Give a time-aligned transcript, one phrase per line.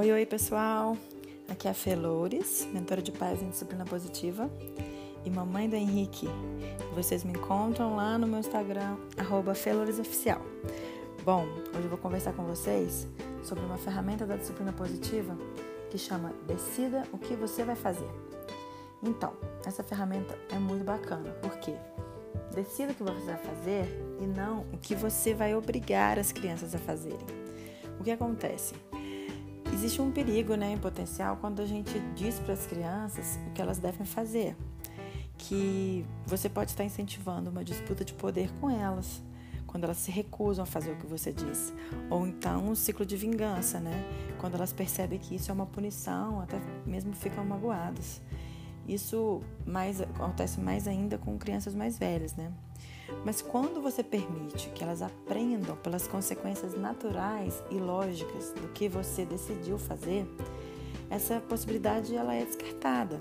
[0.00, 0.96] Oi, oi pessoal!
[1.46, 4.50] Aqui é a Felores, mentora de paz em disciplina positiva
[5.26, 6.26] e mamãe do Henrique.
[6.94, 8.96] Vocês me encontram lá no meu Instagram,
[9.54, 10.40] FeloresOficial.
[11.22, 13.06] Bom, hoje eu vou conversar com vocês
[13.44, 15.36] sobre uma ferramenta da disciplina positiva
[15.90, 18.08] que chama Decida o que você vai fazer.
[19.02, 19.34] Então,
[19.66, 21.74] essa ferramenta é muito bacana, porque
[22.54, 23.84] decida o que você vai fazer
[24.18, 27.26] e não o que você vai obrigar as crianças a fazerem.
[28.00, 28.72] O que acontece?
[29.72, 33.62] Existe um perigo né, em potencial quando a gente diz para as crianças o que
[33.62, 34.56] elas devem fazer,
[35.38, 39.22] que você pode estar incentivando uma disputa de poder com elas,
[39.66, 41.72] quando elas se recusam a fazer o que você diz,
[42.10, 44.04] ou então um ciclo de vingança, né?
[44.38, 48.20] Quando elas percebem que isso é uma punição, até mesmo ficam magoadas.
[48.88, 52.52] Isso mais, acontece mais ainda com crianças mais velhas, né?
[53.24, 59.24] Mas quando você permite que elas aprendam pelas consequências naturais e lógicas do que você
[59.24, 60.26] decidiu fazer,
[61.10, 63.20] essa possibilidade ela é descartada.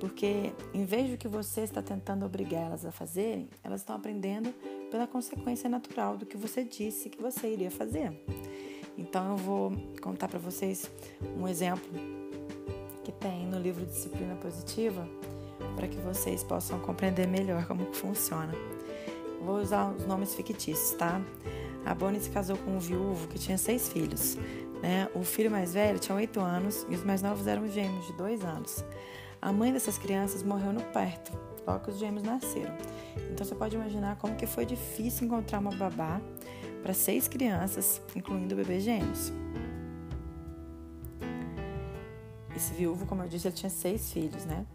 [0.00, 4.52] Porque em vez de que você está tentando obrigar elas a fazerem, elas estão aprendendo
[4.90, 8.12] pela consequência natural do que você disse que você iria fazer.
[8.96, 10.90] Então eu vou contar para vocês
[11.36, 11.88] um exemplo
[13.04, 15.08] que tem no livro Disciplina Positiva
[15.76, 18.52] para que vocês possam compreender melhor como funciona.
[19.48, 21.22] Vou usar os nomes fictícios, tá?
[21.86, 24.36] A Bonnie se casou com um viúvo que tinha seis filhos.
[24.82, 25.08] Né?
[25.14, 28.44] O filho mais velho tinha oito anos e os mais novos eram gêmeos de dois
[28.44, 28.84] anos.
[29.40, 31.32] A mãe dessas crianças morreu no parto,
[31.66, 32.76] logo que os gêmeos nasceram.
[33.32, 36.20] Então você pode imaginar como que foi difícil encontrar uma babá
[36.82, 39.32] para seis crianças, incluindo bebês gêmeos.
[42.54, 44.66] Esse viúvo, como eu disse, ele tinha seis filhos, né?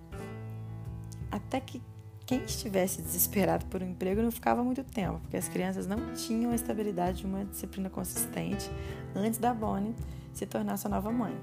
[1.29, 1.79] Até que
[2.33, 6.51] quem estivesse desesperado por um emprego não ficava muito tempo, porque as crianças não tinham
[6.51, 8.71] a estabilidade de uma disciplina consistente
[9.15, 9.95] antes da Bonnie
[10.33, 11.37] se tornar sua nova mãe.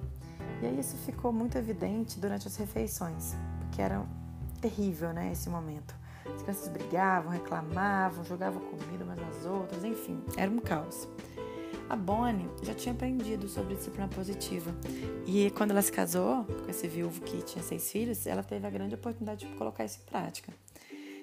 [0.61, 3.37] E aí isso ficou muito evidente durante as refeições,
[3.71, 4.05] que era
[4.61, 5.95] terrível, né, esse momento.
[6.27, 11.09] As crianças brigavam, reclamavam, jogavam comida umas nas outras, enfim, era um caos.
[11.91, 14.73] A Bonnie já tinha aprendido sobre disciplina positiva.
[15.27, 18.71] E quando ela se casou com esse viúvo que tinha seis filhos, ela teve a
[18.71, 20.53] grande oportunidade de colocar isso em prática.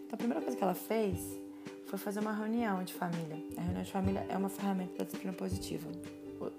[0.05, 1.39] Então, a primeira coisa que ela fez
[1.85, 3.41] foi fazer uma reunião de família.
[3.55, 5.89] A reunião de família é uma ferramenta da disciplina positiva.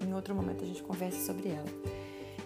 [0.01, 1.69] Em outro momento a gente conversa sobre ela.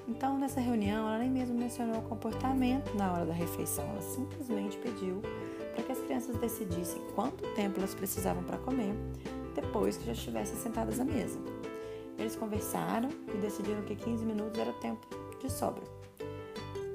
[0.08, 3.88] Então, nessa reunião, ela nem mesmo mencionou o comportamento na hora da refeição.
[3.88, 5.22] Ela simplesmente pediu
[5.76, 8.92] para que as crianças decidissem quanto tempo elas precisavam para comer
[9.52, 11.38] depois que já estivessem sentadas à mesa.
[12.18, 15.06] Eles conversaram e decidiram que 15 minutos era tempo
[15.40, 15.82] de sobra.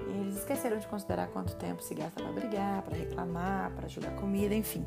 [0.08, 4.56] Eles esqueceram de considerar quanto tempo se gasta para brigar, para reclamar, para jogar comida,
[4.56, 4.86] enfim.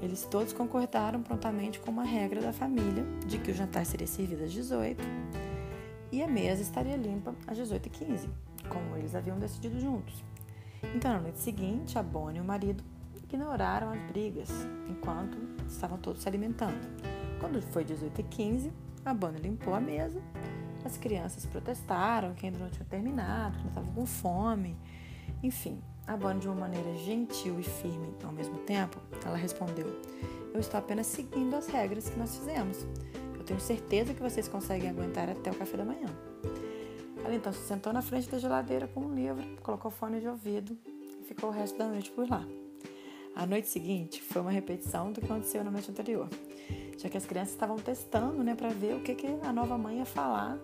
[0.00, 4.44] Eles todos concordaram prontamente com uma regra da família de que o jantar seria servido
[4.44, 5.02] às 18
[6.10, 8.28] e a mesa estaria limpa às 18h15,
[8.68, 10.22] como eles haviam decidido juntos.
[10.94, 12.82] Então, na noite seguinte, a Bonnie e o marido
[13.28, 14.50] ignoraram as brigas
[14.88, 16.78] enquanto estavam todos se alimentando.
[17.38, 18.72] Quando foi 18h15,
[19.04, 20.20] a Bonnie limpou a mesa.
[20.84, 24.76] As crianças protestaram que ainda não tinham terminado, que estavam com fome.
[25.42, 29.86] Enfim, a Bonnie, de uma maneira gentil e firme ao mesmo tempo, ela respondeu:
[30.54, 32.86] Eu estou apenas seguindo as regras que nós fizemos.
[33.34, 36.08] Eu tenho certeza que vocês conseguem aguentar até o café da manhã.
[37.24, 40.78] Ela então se sentou na frente da geladeira com um livro, colocou fone de ouvido
[41.20, 42.44] e ficou o resto da noite por lá.
[43.38, 46.28] A noite seguinte foi uma repetição do que aconteceu na noite anterior,
[46.98, 49.98] já que as crianças estavam testando, né, para ver o que, que a nova mãe
[49.98, 50.58] ia falar,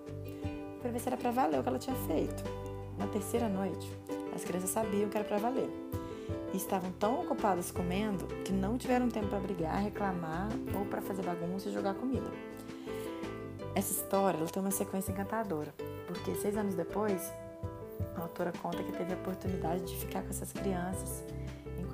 [0.83, 2.43] para ver se era para valer o que ela tinha feito.
[2.99, 3.89] Na terceira noite,
[4.35, 5.71] as crianças sabiam que era para valer
[6.53, 11.23] e estavam tão ocupadas comendo que não tiveram tempo para brigar, reclamar ou para fazer
[11.23, 12.29] bagunça e jogar comida.
[13.77, 15.73] Essa história ela tem uma sequência encantadora,
[16.09, 17.33] porque seis anos depois,
[18.17, 21.23] a autora conta que teve a oportunidade de ficar com essas crianças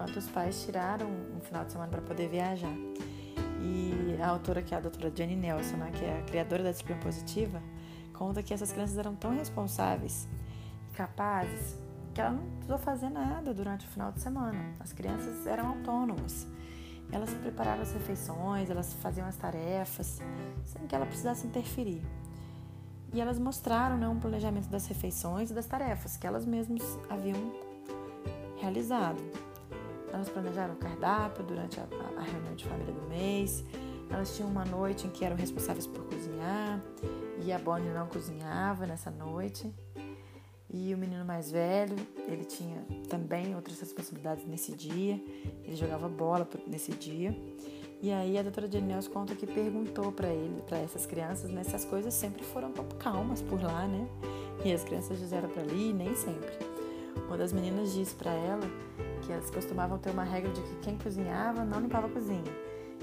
[0.01, 2.73] enquanto os pais tiraram um final de semana para poder viajar.
[3.61, 6.71] E a autora, que é a doutora Jenny Nelson, né, que é a criadora da
[6.71, 7.63] disciplina positiva,
[8.15, 10.27] conta que essas crianças eram tão responsáveis
[10.91, 11.77] e capazes
[12.15, 14.73] que ela não precisou fazer nada durante o final de semana.
[14.81, 16.47] As crianças eram autônomas.
[17.13, 20.23] Elas preparavam as refeições, elas faziam as tarefas,
[20.65, 22.03] sem que ela precisasse interferir.
[23.13, 27.53] E elas mostraram né, um planejamento das refeições e das tarefas que elas mesmas haviam
[28.61, 29.21] realizado.
[30.13, 31.85] Elas planejaram o cardápio durante a,
[32.17, 33.65] a, reunião de família do mês.
[34.11, 36.81] Elas tinham uma noite em que eram responsáveis por cozinhar
[37.45, 39.73] e a Bonnie não cozinhava nessa noite.
[40.73, 41.97] E o menino mais velho,
[42.29, 45.21] ele tinha também outras responsabilidades nesse dia.
[45.65, 47.37] Ele jogava bola nesse dia.
[48.03, 51.77] E aí a doutora Jane conta que perguntou para ele, para essas crianças, né, se
[51.77, 54.09] as coisas sempre foram calmas por lá, né?
[54.65, 56.51] E as crianças disseram para ali, nem sempre.
[57.27, 58.67] Uma das meninas disse para ela
[59.21, 62.53] que elas costumavam ter uma regra de que quem cozinhava não limpava a cozinha.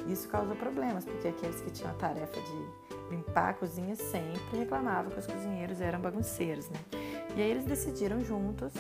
[0.08, 5.12] Isso causou problemas, porque aqueles que tinham a tarefa de limpar a cozinha sempre reclamavam
[5.12, 6.80] que os cozinheiros eram bagunceiros, né?
[7.36, 8.74] E aí eles decidiram juntos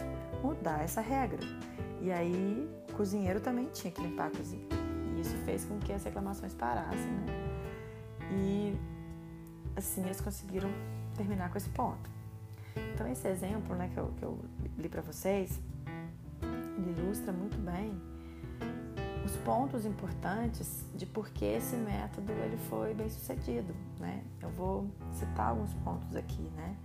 [0.44, 1.40] mudar essa regra.
[2.02, 4.68] E aí o cozinheiro também tinha que limpar a cozinha.
[5.16, 7.26] E isso fez com que as reclamações parassem, né?
[8.32, 8.78] E
[9.76, 10.70] assim eles conseguiram
[11.16, 12.10] terminar com esse ponto.
[12.94, 14.40] Então esse exemplo né, que, eu, que eu
[14.78, 15.60] li para vocês,
[16.82, 18.00] ilustra muito bem
[19.26, 24.24] os pontos importantes de por que esse método ele foi bem sucedido, né?
[24.42, 26.78] Eu vou citar alguns pontos aqui, né?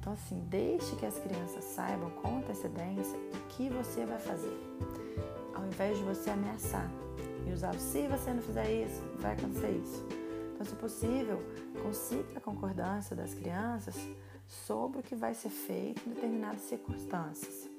[0.00, 4.58] Então assim, deixe que as crianças saibam com antecedência o que você vai fazer,
[5.54, 6.90] ao invés de você ameaçar
[7.46, 10.06] e usar se você não fizer isso, vai acontecer isso.
[10.54, 11.42] Então, se possível,
[11.82, 13.96] consiga a concordância das crianças
[14.46, 17.71] sobre o que vai ser feito em determinadas circunstâncias.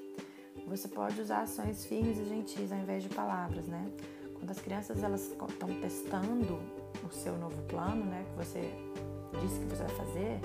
[0.74, 3.92] Você pode usar ações firmes e gentis ao invés de palavras, né?
[4.34, 5.48] Quando as crianças elas estão
[5.80, 6.60] testando
[7.06, 8.74] o seu novo plano, né, que você
[9.40, 10.40] disse que você vai fazer,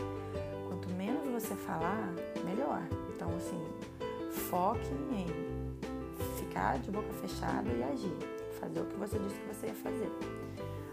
[0.69, 2.13] quanto menos você falar,
[2.45, 2.83] melhor.
[3.15, 3.59] Então, assim,
[4.51, 5.27] foque em
[6.37, 8.19] ficar de boca fechada e agir,
[8.61, 10.13] fazer o que você disse que você ia fazer.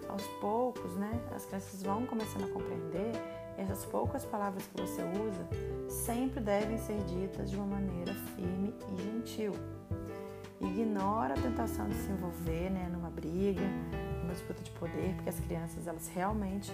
[0.07, 3.11] Aos poucos, né, as crianças vão começando a compreender
[3.57, 5.47] essas poucas palavras que você usa
[5.89, 9.53] sempre devem ser ditas de uma maneira firme e gentil.
[10.59, 13.61] Ignora a tentação de se envolver né, numa briga,
[14.21, 16.71] numa disputa de poder, porque as crianças elas realmente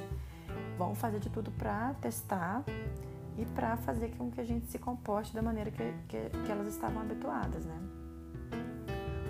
[0.78, 2.64] vão fazer de tudo para testar
[3.38, 6.68] e para fazer com que a gente se comporte da maneira que, que, que elas
[6.68, 7.80] estavam habituadas, né?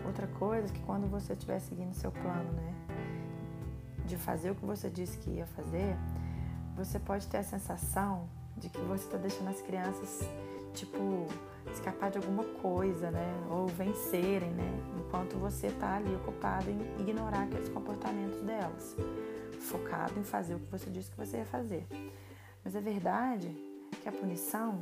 [0.05, 2.73] Outra coisa é que quando você estiver seguindo seu plano, né,
[4.05, 5.95] de fazer o que você disse que ia fazer,
[6.75, 8.27] você pode ter a sensação
[8.57, 10.19] de que você está deixando as crianças,
[10.73, 11.27] tipo,
[11.71, 13.33] escapar de alguma coisa, né?
[13.49, 14.71] Ou vencerem, né?
[14.99, 18.95] Enquanto você está ali ocupado em ignorar aqueles comportamentos delas,
[19.59, 21.85] focado em fazer o que você disse que você ia fazer.
[22.63, 23.49] Mas é verdade
[24.01, 24.81] que a punição,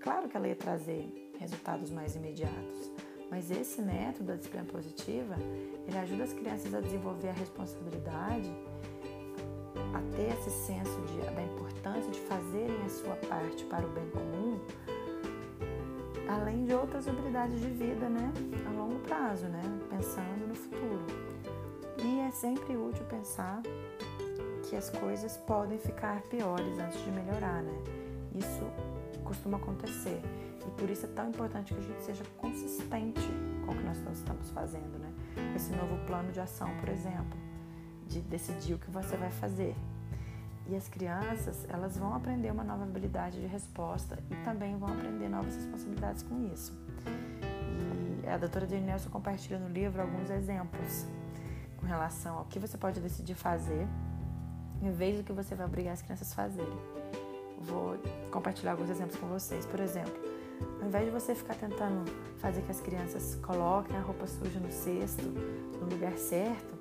[0.00, 2.90] claro que ela ia trazer resultados mais imediatos,
[3.30, 5.36] mas esse método da disciplina positiva,
[5.86, 8.50] ele ajuda as crianças a desenvolver a responsabilidade
[9.94, 14.08] a ter esse senso de, da importância de fazerem a sua parte para o bem
[14.10, 14.58] comum,
[16.28, 18.32] além de outras habilidades de vida, né,
[18.66, 21.06] a longo prazo, né, pensando no futuro.
[22.04, 23.62] E é sempre útil pensar
[24.68, 27.72] que as coisas podem ficar piores antes de melhorar, né?
[28.34, 28.70] Isso
[29.24, 30.20] costuma acontecer.
[30.64, 33.28] E por isso é tão importante que a gente seja consistente
[33.64, 35.12] com o que nós estamos fazendo, né?
[35.56, 37.47] Esse novo plano de ação, por exemplo
[38.08, 39.74] de decidir o que você vai fazer.
[40.66, 45.28] E as crianças, elas vão aprender uma nova habilidade de resposta e também vão aprender
[45.28, 46.72] novas responsabilidades com isso.
[48.22, 51.06] E a doutora Jane Nelson compartilha no livro alguns exemplos
[51.78, 53.86] com relação ao que você pode decidir fazer
[54.82, 56.78] em vez do que você vai obrigar as crianças a fazerem.
[57.60, 57.96] Vou
[58.30, 59.64] compartilhar alguns exemplos com vocês.
[59.64, 60.12] Por exemplo,
[60.80, 64.70] ao invés de você ficar tentando fazer que as crianças coloquem a roupa suja no
[64.70, 65.24] cesto,
[65.80, 66.78] no lugar certo,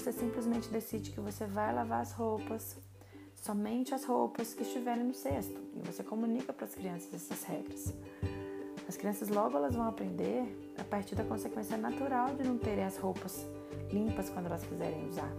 [0.00, 2.78] você simplesmente decide que você vai lavar as roupas,
[3.34, 7.92] somente as roupas que estiverem no cesto, e você comunica para as crianças essas regras.
[8.88, 12.96] As crianças logo elas vão aprender a partir da consequência natural de não terem as
[12.96, 13.46] roupas
[13.92, 15.30] limpas quando elas quiserem usar.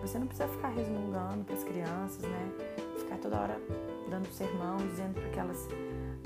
[0.00, 2.52] Você não precisa ficar resmungando para as crianças, né?
[2.98, 3.60] Ficar toda hora
[4.08, 5.68] dando sermão, dizendo para que elas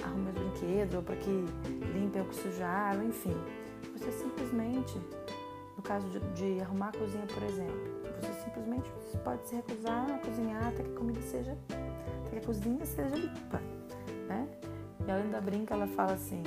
[0.04, 1.44] arrumem os brinquedos ou para que
[1.92, 3.36] limpem o que sujaram, enfim.
[3.96, 4.98] Você simplesmente
[5.80, 8.92] no caso de, de, arrumar a cozinha, por exemplo, você simplesmente
[9.24, 11.56] pode se recusar a cozinhar até que a comida seja,
[12.20, 13.58] até que a cozinha seja limpa,
[14.28, 14.46] né?
[15.06, 16.42] E a Linda brinca, ela fala assim: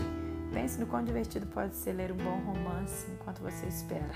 [0.53, 4.13] pense no quão divertido pode ser ler um bom romance enquanto você espera.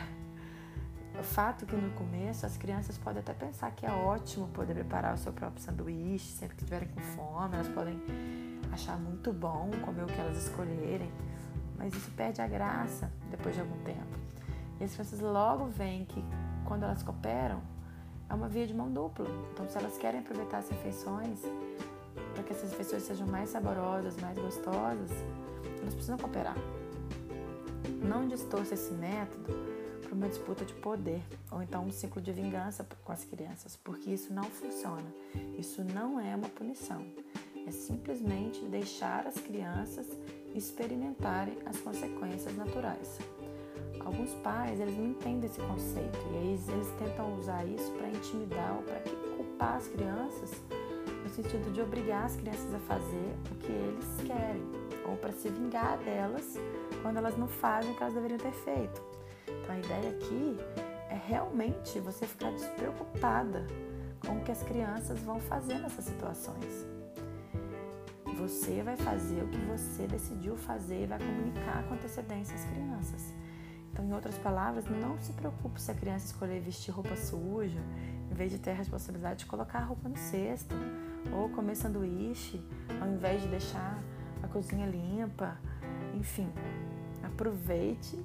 [1.20, 5.16] O fato que no começo as crianças podem até pensar que é ótimo poder preparar
[5.16, 8.00] o seu próprio sanduíche sempre que estiverem com fome, elas podem
[8.72, 11.12] achar muito bom comer o que elas escolherem,
[11.76, 14.27] mas isso perde a graça depois de algum tempo.
[14.80, 16.24] E as crianças logo veem que
[16.66, 17.62] quando elas cooperam,
[18.30, 19.26] é uma via de mão dupla.
[19.54, 21.40] Então, se elas querem aproveitar as refeições,
[22.34, 25.12] para que essas refeições sejam mais saborosas, mais gostosas,
[25.82, 26.56] elas precisam cooperar.
[28.04, 29.54] Não distorça esse método
[30.04, 34.12] para uma disputa de poder ou então um ciclo de vingança com as crianças, porque
[34.12, 35.08] isso não funciona.
[35.58, 37.02] Isso não é uma punição.
[37.66, 40.06] É simplesmente deixar as crianças
[40.56, 43.20] experimentarem as consequências naturais.
[44.08, 48.78] Alguns pais, eles não entendem esse conceito e aí eles tentam usar isso para intimidar
[48.78, 49.00] ou para
[49.36, 50.52] culpar as crianças
[51.24, 54.64] no sentido de obrigar as crianças a fazer o que eles querem
[55.06, 56.56] ou para se vingar delas
[57.02, 59.02] quando elas não fazem o que elas deveriam ter feito.
[59.48, 60.58] Então a ideia aqui
[61.10, 63.68] é realmente você ficar despreocupada
[64.26, 66.88] com o que as crianças vão fazer nessas situações.
[68.38, 73.34] Você vai fazer o que você decidiu fazer e vai comunicar com antecedência às crianças.
[73.98, 77.80] Então, em outras palavras, não se preocupe se a criança escolher vestir roupa suja,
[78.30, 80.76] em vez de ter a responsabilidade de colocar a roupa no cesto,
[81.36, 82.64] ou comer sanduíche,
[83.02, 83.98] ao invés de deixar
[84.44, 85.58] a cozinha limpa.
[86.14, 86.48] Enfim,
[87.24, 88.24] aproveite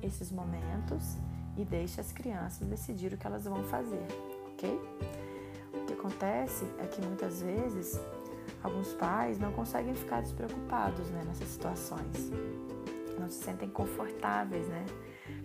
[0.00, 1.16] esses momentos
[1.56, 4.06] e deixe as crianças decidir o que elas vão fazer,
[4.52, 4.80] ok?
[5.74, 8.00] O que acontece é que muitas vezes
[8.62, 12.30] alguns pais não conseguem ficar despreocupados né, nessas situações,
[13.20, 14.84] não se sentem confortáveis né,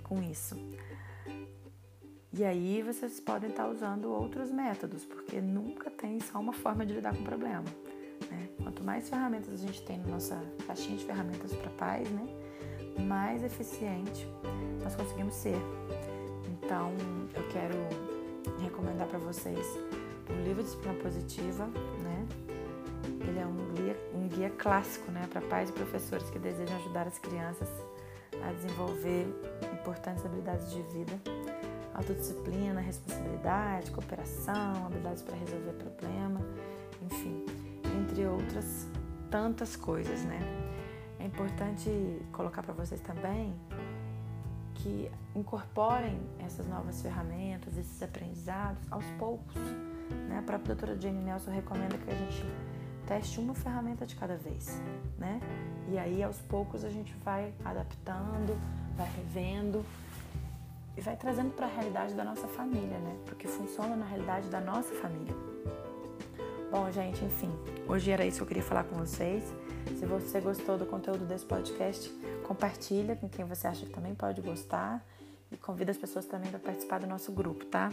[0.04, 0.56] com isso.
[2.34, 6.94] E aí vocês podem estar usando outros métodos, porque nunca tem só uma forma de
[6.94, 7.64] lidar com o problema.
[8.30, 8.50] Né?
[8.62, 12.28] Quanto mais ferramentas a gente tem na nossa caixinha de ferramentas para pais, né,
[13.08, 14.28] mais eficiente
[14.84, 15.58] nós conseguimos ser.
[16.48, 16.94] Então,
[17.34, 17.76] eu quero
[18.62, 19.66] recomendar para vocês
[20.30, 21.66] o livro Disciplina Positiva,
[22.04, 22.26] né?
[23.28, 27.08] Ele é um guia, um guia clássico, né, para pais e professores que desejam ajudar
[27.08, 27.70] as crianças
[28.44, 29.28] a desenvolver
[29.74, 31.14] importantes habilidades de vida
[31.96, 36.42] autodisciplina, responsabilidade, cooperação, habilidades para resolver problema,
[37.02, 37.46] enfim,
[37.98, 38.88] entre outras
[39.32, 40.40] tantas coisas, né?
[41.20, 41.90] É importante
[42.34, 43.56] colocar para vocês também
[44.76, 49.56] que incorporem essas novas ferramentas, esses aprendizados aos poucos.
[50.30, 50.38] Né?
[50.38, 52.46] A própria doutora Jane Nelson recomenda que a gente
[53.06, 54.82] teste uma ferramenta de cada vez,
[55.18, 55.40] né?
[55.90, 58.60] E aí aos poucos a gente vai adaptando,
[58.98, 59.86] vai revendo
[60.98, 63.16] e vai trazendo para a realidade da nossa família, né?
[63.26, 65.36] Porque funciona na realidade da nossa família.
[66.72, 67.52] Bom, gente, enfim,
[67.88, 69.44] hoje era isso que eu queria falar com vocês.
[70.00, 72.10] Se você gostou do conteúdo desse podcast,
[72.44, 75.06] compartilha com quem você acha que também pode gostar
[75.52, 77.92] e convida as pessoas também para participar do nosso grupo, tá?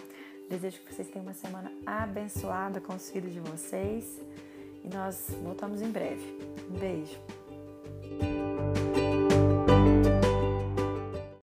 [0.49, 4.21] Desejo que vocês tenham uma semana abençoada com os filhos de vocês
[4.85, 6.39] e nós voltamos em breve.
[6.71, 7.19] Um beijo.